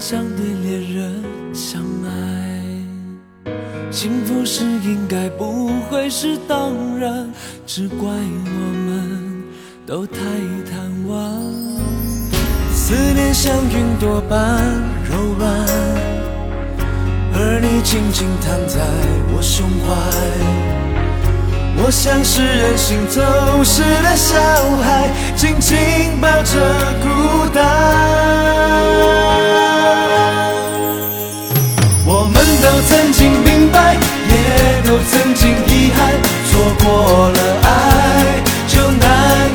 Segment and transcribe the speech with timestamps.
[0.00, 1.22] 想对恋人
[1.52, 2.08] 相爱。
[3.90, 7.30] 幸福是应该，不会是当然，
[7.66, 9.44] 只怪我们
[9.86, 10.18] 都太
[10.70, 11.30] 贪玩。
[12.72, 14.64] 思念像云朵般
[15.04, 15.50] 柔软，
[17.34, 18.80] 而你静静躺在
[19.36, 19.94] 我胸怀。
[21.82, 23.20] 我像是任性走
[23.64, 24.38] 失的小
[24.82, 25.08] 孩，
[32.40, 33.94] 我们都曾经明白，
[34.30, 35.98] 也都曾经遗憾，
[36.48, 37.68] 错过了爱
[38.66, 39.04] 就难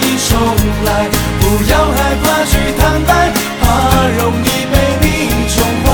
[0.01, 0.37] 以重
[0.85, 1.09] 来。
[1.41, 3.65] 不要害怕去坦白，怕
[4.19, 5.89] 容易被你宠坏。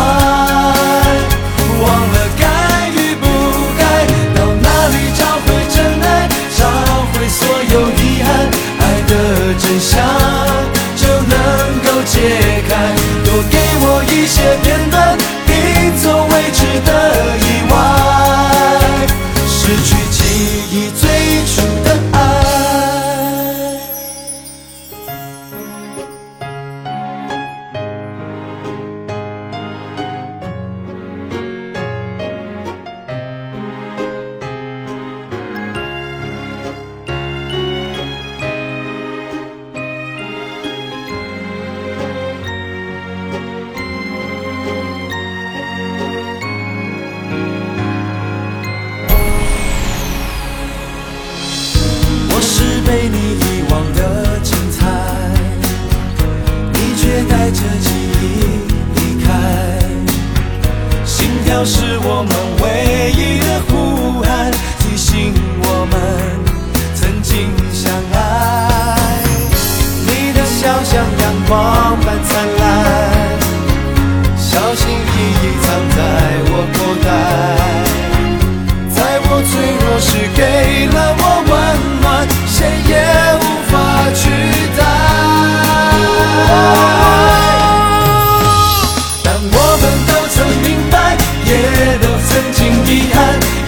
[1.80, 2.44] 忘了该
[2.90, 3.24] 与不
[3.80, 3.82] 该，
[4.36, 6.60] 到哪里找回真爱，找
[7.14, 8.28] 回所有遗憾，
[8.82, 9.14] 爱的
[9.58, 9.96] 真相
[57.30, 57.90] 带着记
[58.22, 58.24] 忆
[58.96, 59.30] 离开。
[61.06, 62.32] 心跳是我们
[62.62, 62.66] 唯
[63.12, 63.72] 一的呼
[64.22, 64.28] 喊，
[64.80, 65.94] 提醒我们
[66.96, 67.32] 曾经
[67.74, 68.18] 相爱。
[70.08, 71.52] 你的笑像阳光
[72.02, 72.30] 般灿
[72.60, 72.61] 烂，
[92.20, 93.61] 曾经遗憾，